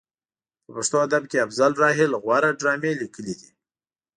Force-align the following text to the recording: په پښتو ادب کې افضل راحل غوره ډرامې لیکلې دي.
په 0.63 0.69
پښتو 0.75 0.97
ادب 1.07 1.23
کې 1.29 1.43
افضل 1.45 1.71
راحل 1.83 2.11
غوره 2.23 2.49
ډرامې 2.59 2.91
لیکلې 3.01 3.33
دي. 3.39 3.49